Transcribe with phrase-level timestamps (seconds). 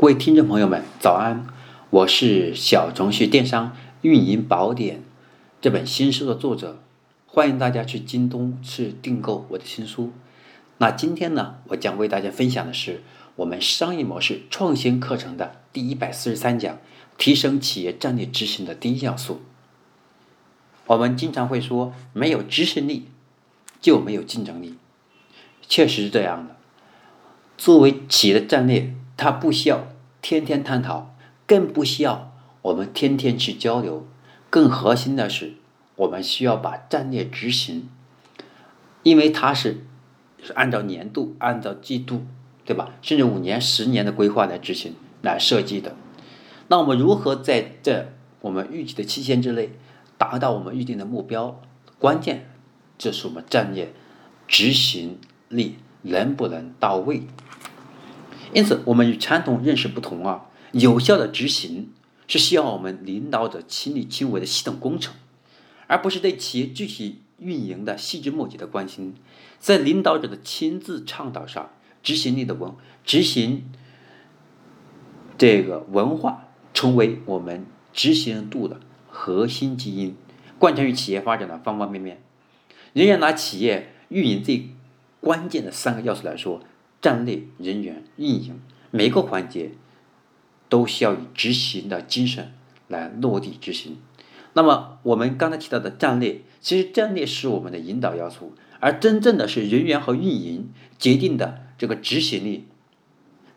[0.00, 1.46] 各位听众朋友们，早安！
[1.90, 5.02] 我是小程序电商运营宝典
[5.60, 6.80] 这本新书的作者，
[7.26, 10.10] 欢迎大家去京东去订购我的新书。
[10.78, 13.02] 那今天呢，我将为大家分享的是
[13.36, 16.78] 我们商业模式创新课程的第一百四十三讲：
[17.18, 19.42] 提升企业战略执行的第一要素。
[20.86, 23.08] 我们经常会说，没有执行力
[23.82, 24.76] 就没有竞争力，
[25.68, 26.56] 确实是这样的。
[27.58, 28.94] 作为企业的战略。
[29.22, 29.86] 它不需要
[30.22, 31.14] 天天探讨，
[31.46, 34.06] 更不需要我们天天去交流。
[34.48, 35.54] 更核心的是，
[35.96, 37.88] 我们需要把战略执行，
[39.02, 39.84] 因为它是
[40.42, 42.26] 是按照年度、按照季度，
[42.64, 42.94] 对吧？
[43.00, 45.94] 甚至五年、十年的规划来执行、来设计的。
[46.68, 49.70] 那我们如何在这我们预计的期限之内
[50.18, 51.60] 达到我们预定的目标？
[51.98, 52.50] 关键
[52.96, 53.92] 就是我们战略
[54.48, 57.22] 执行力能不能到位。
[58.52, 60.46] 因此，我们与传统认识不同啊。
[60.72, 61.92] 有效的执行
[62.28, 65.14] 是需要我们领导者亲力亲为的系统工程，
[65.88, 69.14] 而不是对企业具体运营的细枝末节的关心。
[69.58, 71.70] 在领导者的亲自倡导上，
[72.02, 72.72] 执行力的文
[73.04, 73.64] 执行
[75.36, 80.16] 这个文化成为我们执行度的核心基因，
[80.58, 82.22] 贯穿于企业发展的方方面面。
[82.92, 84.70] 仍然拿企业运营最
[85.20, 86.62] 关键的三个要素来说。
[87.00, 89.72] 战略、人员、运营，每个环节
[90.68, 92.52] 都需要以执行的精神
[92.88, 93.98] 来落地执行。
[94.52, 102.66] 那么，我们刚才提到的战略，其实战略是我们的引导要素，而真正的是人员和运营决定的这个执行力，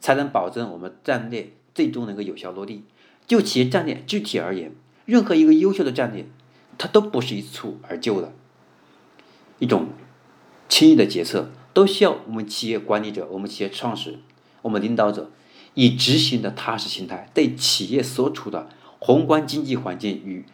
[0.00, 2.84] 才能保证我们战略最终能够有效落地。
[3.26, 4.72] 就企业战略具体而言，
[5.04, 6.24] 任何一个优秀的战略，
[6.78, 8.32] 它都不是一蹴而就的
[9.58, 9.88] 一种
[10.68, 11.50] 轻易的决策。
[11.76, 14.18] 都需要我们企业管理者、我们企业创始、
[14.62, 15.30] 我们领导者
[15.74, 20.46] 以执行的踏实心态，对企业所处的宏观经济环境与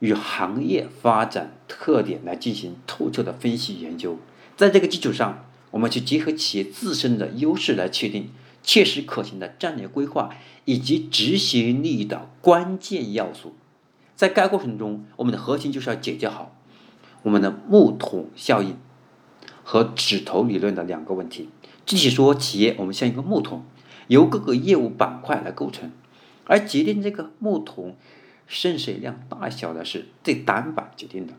[0.00, 4.18] 与行业发展特点来进行透彻的分析研究。
[4.56, 8.32] 在这个基础上，我们去结合企业自身的优势来确定
[8.64, 13.54] 切实可行的战略规划以及执行力的关键要素。
[14.16, 16.56] 在该过程中，我们的核心就是要解决好
[17.22, 18.76] 我们的木桶效应。
[19.70, 21.50] 和指头理论的两个问题，
[21.84, 23.66] 具体说，企业我们像一个木桶，
[24.06, 25.92] 由各个业务板块来构成，
[26.46, 27.94] 而决定这个木桶
[28.46, 31.34] 渗水量大小的是最单板决定的。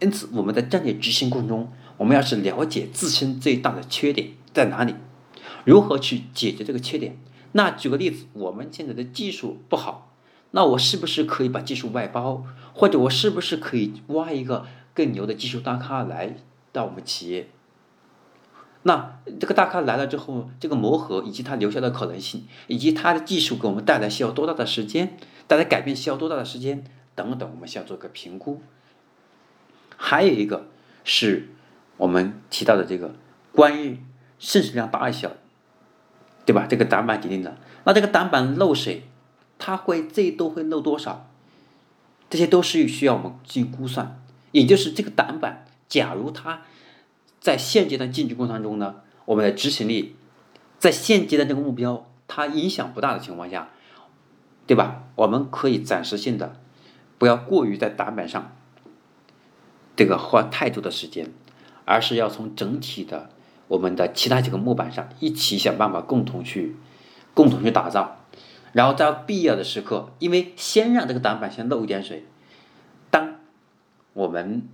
[0.00, 4.94] 因此，我们在战略执行过程中，我们要是了解自身最大的缺点在哪里，
[5.66, 7.18] 如何去解决这个缺点。
[7.52, 10.10] 那举个例子，我们现在的技术不好，
[10.52, 14.64] 那我是不是可以把技术外包，或者我是不是可以挖一个
[14.94, 16.34] 更牛的技术大咖来
[16.72, 17.48] 到我们企业？
[18.86, 26.84] 那这个大咖来了之后，这个磨合以及他留下的可能性，以及他的技术给我们带来需要多大的时间，带来改变需要多大的时间
[27.14, 28.60] 等等，我们需要做个评估。
[29.96, 30.66] 还有一个
[31.02, 31.48] 是
[31.96, 33.14] 我们提到的这个
[33.52, 34.00] 关于
[34.38, 35.32] 渗水量大小，
[36.44, 36.66] 对吧？
[36.68, 37.56] 这个挡板决定的。
[37.84, 39.04] 那这个挡板漏水，
[39.58, 41.30] 它会最多会漏多少？
[42.28, 44.20] 这些都是需要我们进行估算。
[44.52, 46.60] 也就是这个挡板，假如它。
[47.44, 50.16] 在现阶段进军过程当中呢，我们的执行力
[50.78, 53.68] 在现阶段这个目标它影响不大的情况下，
[54.66, 55.02] 对吧？
[55.14, 56.56] 我们可以暂时性的
[57.18, 58.52] 不要过于在挡板上
[59.94, 61.34] 这个花太多的时间，
[61.84, 63.28] 而是要从整体的
[63.68, 66.74] 我们的其他几个木板上一起想办法共同去
[67.34, 68.24] 共同去打造，
[68.72, 72.24] 然后在必要的时刻，因为先让这个挡板先漏一点水，
[73.10, 73.34] 当
[74.14, 74.66] 我们。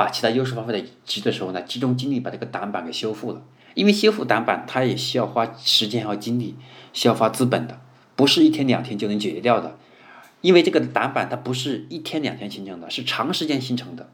[0.00, 3.42] 把其他优势发挥在极的时候呢，集中精力把这个挡板给修复了。
[3.74, 6.56] 因为修复挡板，它也需要花时间和精力，
[6.94, 7.78] 需要花资本的，
[8.16, 9.76] 不是一天两天就能解决掉的。
[10.40, 14.08] 因为这个挡板它不是一天两天形成的，是长时间形成的，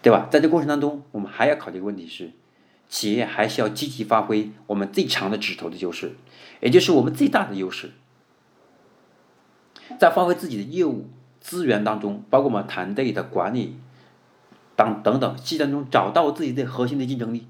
[0.00, 0.28] 对吧？
[0.30, 2.32] 在这过程当中，我们还要考虑一个问题是，
[2.88, 6.12] 企业还需要积极发挥我们最长的指头的优势，
[6.62, 7.90] 也就是我们最大的优势，
[10.00, 13.76] 在发挥自己的业务资源当中，包括我们团队的管理。
[14.84, 17.46] 当等等，细当中找到自己最核心的竞争力。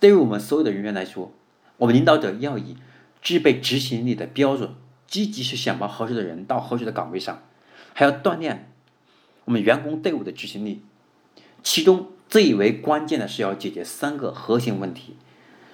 [0.00, 1.32] 对于我们所有的人员来说，
[1.78, 2.76] 我们领导者要以
[3.22, 4.74] 具备执行力的标准，
[5.06, 7.42] 积极去选拔合适的人到合适的岗位上，
[7.94, 8.70] 还要锻炼
[9.46, 10.82] 我们员工队伍的执行力。
[11.62, 15.16] 其中最为关键的是要解决三个核心问题。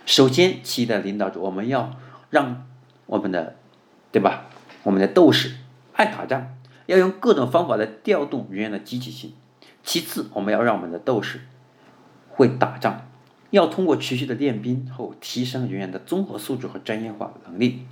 [0.07, 1.97] 首先，企业的领导者，我们要
[2.31, 2.67] 让
[3.07, 3.57] 我们的，
[4.13, 4.47] 对吧？
[4.85, 5.57] 我们的斗士
[5.95, 6.57] 爱打仗，
[6.87, 9.33] 要用各种方法来调动人员的积极性。
[9.83, 11.41] 其次，我们要让我们的斗士
[12.29, 13.09] 会打仗，
[13.51, 17.87] 要通过持续的练兵后，提升人员的综合素质和专业化能力。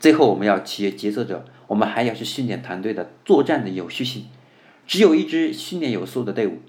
[0.00, 4.26] 最后，我们要企业决策者，我们还要去训练团队的作战的有序性。
[4.86, 6.60] 只有一支训练有素的队伍，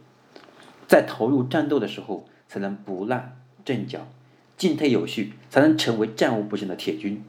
[0.87, 4.07] 在投入战斗的时候，才能不乱阵脚，
[4.55, 7.23] 进退有序，才能成为战无不胜的铁军。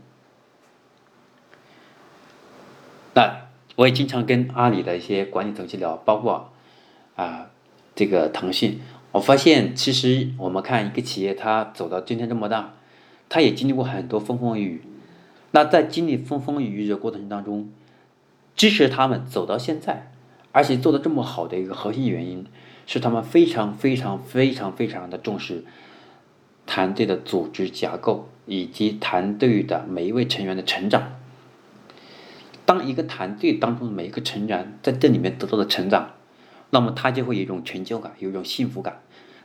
[3.14, 6.52] 那我也经常跟阿里的一些管理层去聊，包括
[7.16, 7.50] 啊
[7.94, 8.80] 这个腾讯，
[9.12, 12.74] 我发现其实我们看一个企业，它走到今天这么大，
[13.28, 14.82] 它也经历过很多风风雨雨。
[15.50, 17.70] 那在经历风风雨雨的过程当中，
[18.54, 20.12] 支持他们走到现在。
[20.52, 22.46] 而且做的这么好的一个核心原因，
[22.86, 25.66] 是他们非常非常非常非常的重视
[26.66, 31.12] 团队的组织架构以及团队的每一位成员的成长。
[32.64, 36.12] 当一个团队当中的每一个成员在这里面得到了成长，
[36.70, 39.00] 那么他就会有一种成就感，有一种幸福感。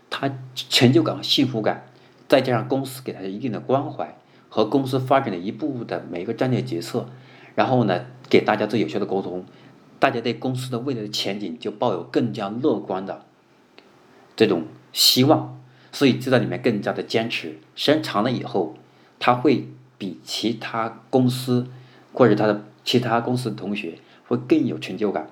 [0.09, 1.85] 他成就感和幸福感，
[2.27, 4.17] 再加上公司给他一定的关怀
[4.49, 7.07] 和公司发展的一步步的每一个战略决策，
[7.55, 9.45] 然后呢，给大家做有效的沟通。
[9.99, 13.23] 大家对公司的未来的前景就抱有更加乐观的
[14.35, 17.59] 这种希望，所以就在里面更加的坚持。
[17.75, 18.75] 时间长了以后，
[19.19, 21.67] 他会比其他公司
[22.11, 25.29] 或者他的其他公司的同学会更有成就感，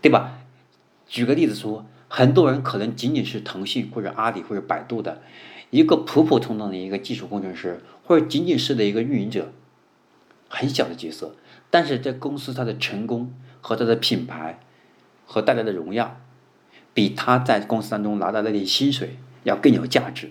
[0.00, 0.38] 对吧？
[1.08, 5.22] 举个例子说，很多人可能仅仅是腾讯或者阿里或者百度的
[5.70, 9.52] 一个普普通通的一个技术工程师，或者仅仅是的一个运营者，
[10.48, 11.36] 很小的角色，
[11.70, 13.32] 但是在公司它的成功。
[13.58, 14.60] 和他的品牌
[15.24, 16.20] 和带来的荣耀，
[16.94, 20.30] 比他在公司当中拿到那点薪水要更有价值。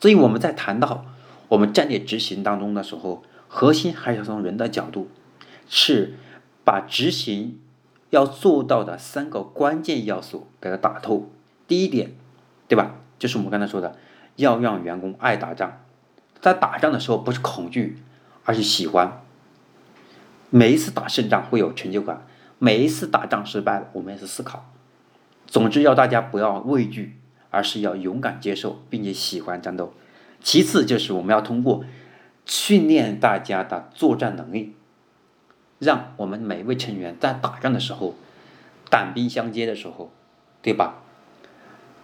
[0.00, 1.06] 所以我们在谈到
[1.46, 5.08] 我们战略执行当中的时候，核心还是要从人的角度，
[5.68, 6.14] 是
[6.64, 7.60] 把执行
[8.10, 11.30] 要做到的三个关键要素给它打透。
[11.66, 12.12] 第一点，
[12.66, 12.94] 对吧？
[13.18, 13.96] 就是我们刚才说的，
[14.36, 15.80] 要让员工爱打仗，
[16.40, 17.98] 在打仗的时候不是恐惧，
[18.44, 19.20] 而是喜欢。
[20.50, 22.26] 每一次打胜仗会有成就感。
[22.58, 24.72] 每一次打仗失败了，我们也是思考。
[25.46, 27.16] 总之，要大家不要畏惧，
[27.50, 29.92] 而是要勇敢接受，并且喜欢战斗。
[30.40, 31.84] 其次，就是我们要通过
[32.46, 34.74] 训练大家的作战能力，
[35.78, 38.14] 让我们每一位成员在打仗的时候，
[38.90, 40.10] 短兵相接的时候，
[40.62, 41.02] 对吧？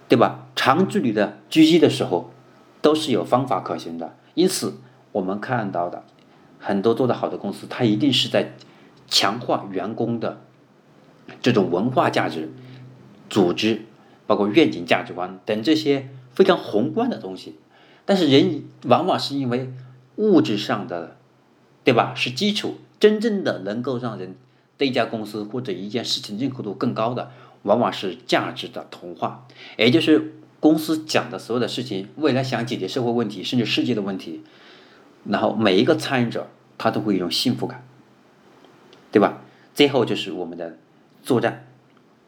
[0.08, 0.46] 对吧？
[0.54, 2.30] 长距离的狙击的时候，
[2.80, 4.16] 都是有方法可行的。
[4.34, 4.74] 因此，
[5.12, 6.04] 我们看到的
[6.58, 8.52] 很多做得好的公司，它一定是在。
[9.06, 10.40] 强化员工的
[11.42, 12.50] 这种文化价值、
[13.28, 13.82] 组织，
[14.26, 17.54] 包括愿景、价值观等这些非常宏观的东西。
[18.06, 19.70] 但是人往往是因为
[20.16, 21.16] 物质上的，
[21.84, 22.14] 对吧？
[22.16, 24.34] 是基础，真正的能够让人
[24.76, 27.30] 对一家公司或者一件事情认可度更高的，
[27.62, 29.46] 往往是价值的同化，
[29.76, 34.42] 也就是公司讲的所有的事情，未来想解决社会问题，甚至世界的问题，
[35.24, 36.48] 然后每一个参与者
[36.78, 37.86] 他都会有一种幸福感。
[39.12, 39.42] 对吧？
[39.76, 40.76] 最后就是我们的
[41.22, 41.68] 作战，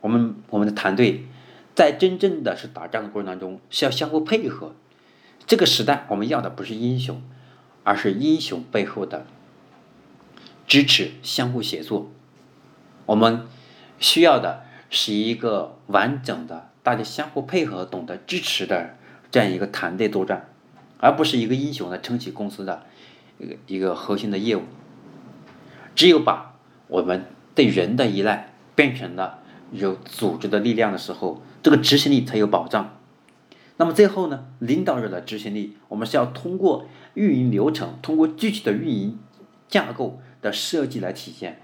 [0.02, 1.24] 我们我们的团队
[1.74, 4.72] 在真正的是打仗的过程当中是要相互配合。
[5.48, 7.20] 这个时代我们要的不是英雄，
[7.82, 9.26] 而是英雄背后的
[10.66, 12.10] 支持、相互协作。
[13.06, 13.46] 我们
[13.98, 18.96] 需要的是一个完整的、大家相互配合、懂得支持的
[19.30, 20.48] 这样一个团队作战，
[20.98, 22.84] 而不是一个英雄来撑起公司的
[23.38, 24.62] 一个一个核心的业务。
[25.94, 26.56] 只有把
[26.88, 29.38] 我们对人的依赖变成了
[29.72, 32.98] 有组织的力量的时候，这个执行力才有保障。
[33.78, 39.18] 那么最后呢，领导者的执行力，我们是要通过运营流程，通过具体的运营
[39.68, 41.60] 架构的设计来体现。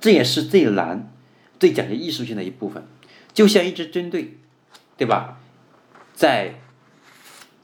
[0.00, 1.12] 这也是最难、
[1.58, 2.84] 最讲究艺术性的一部分。
[3.32, 4.38] 就像一支军队，
[4.96, 5.38] 对吧？
[6.14, 6.60] 在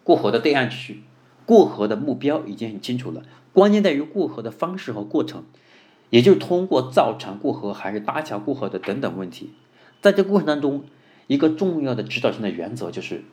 [0.02, 1.02] 过河的对岸区，
[1.46, 5.44] 过河的目标已经很清楚了，关键在于过河的方式和过程。
[6.10, 9.50] 也就是通过造船过河还是搭桥过河的等等问题，
[10.00, 10.84] 在这过程当中，
[11.26, 13.24] 一个重要的指导性的原则就是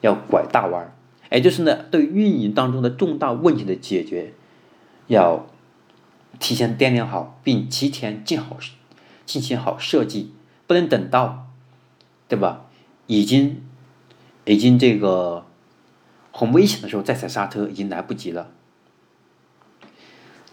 [0.00, 0.92] 要拐大弯儿，
[1.30, 4.32] 也就是呢，对运营当中的重大问题的解决，
[5.08, 5.46] 要
[6.38, 8.58] 提前掂量好，并提前进好
[9.26, 10.32] 进行好设计，
[10.66, 11.48] 不能等到，
[12.28, 12.66] 对吧？
[13.06, 13.62] 已经
[14.44, 15.46] 已经这个
[16.32, 18.50] 很危险的时候再踩刹车，已经来不及了。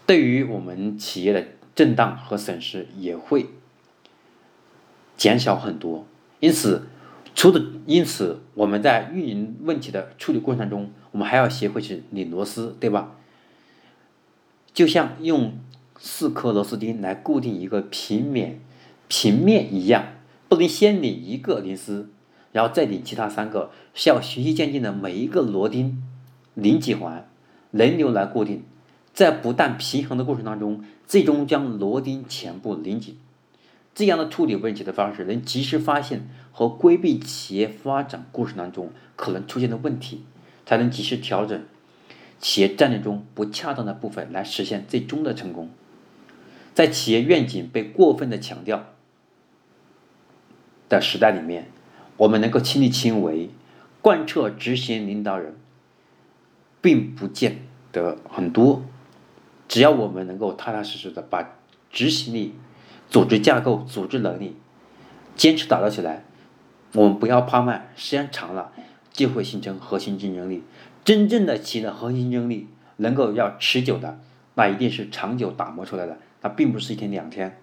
[0.06, 3.46] 对于我们企业的震荡和损失也会
[5.16, 6.06] 减少很多，
[6.40, 6.86] 因此，
[7.34, 13.12] 除了因此，我们在运营问题的处理过程中，我们还要学会去拧螺丝，对吧？
[14.76, 15.54] 就像用
[15.98, 18.60] 四颗螺丝钉来固定一个平面
[19.08, 20.08] 平面一样，
[20.50, 22.10] 不能先拧一个螺丝，
[22.52, 26.02] 然后再拧其他三个需要循序渐进的每一个螺钉、
[26.52, 27.26] 拧几环
[27.70, 28.64] 轮流来固定，
[29.14, 33.16] 在不断平衡的过程当中，最终将螺钉全部拧紧。
[33.94, 40.24] 这样的处理问题的方式，能及时发现和规避企业发展过程当中可能出现的问题，
[40.66, 41.64] 才能及时调整
[42.40, 45.70] 企业战略中不恰当的部分，来实现最终的成功。
[46.74, 48.86] 在企业愿景被过分的强调
[50.88, 51.70] 的时代里面。
[52.18, 53.50] 我们能够亲力亲为
[54.00, 55.54] 贯彻执行领导人，
[56.80, 57.58] 并不见
[57.92, 58.82] 得很多。
[59.68, 61.58] 只要我们能够踏踏实实的把
[61.90, 62.54] 执行力、
[63.10, 64.56] 组织架构、组织能力
[65.36, 66.24] 坚持打造起来，
[66.94, 68.72] 我们不要怕慢，时间长了
[69.12, 70.62] 就会形成核心竞争力。
[71.06, 74.20] 真正的企业的核心竞争力能够要持久的，
[74.56, 77.62] 那一定是长久打磨出来的，那并不是一天两天。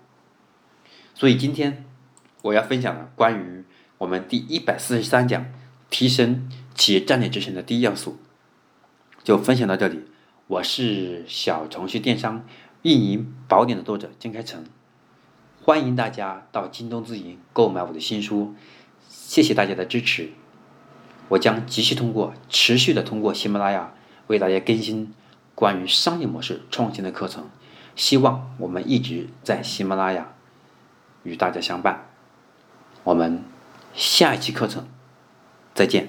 [1.13, 1.83] 所以今天
[2.41, 3.65] 我要分享的关于。
[3.99, 5.45] 我们第一百四十三讲，
[5.89, 8.17] 提升企业战略执行的第一要素，
[9.23, 10.03] 就分享到这里。
[10.47, 12.45] 我是小程序电商
[12.81, 14.65] 运营宝典的作者金开成，
[15.61, 18.55] 欢迎大家到京东自营购买我的新书。
[19.07, 20.31] 谢谢大家的支持，
[21.33, 23.93] 我将继续通过持续的通过喜马拉雅
[24.27, 25.13] 为大家更新
[25.53, 27.49] 关于商业模式创新的课程。
[27.95, 30.33] 希望我们一直在喜马拉雅
[31.23, 32.05] 与大家相伴。
[33.03, 33.43] 我们。
[33.95, 34.87] 下一期课程，
[35.75, 36.07] 再见。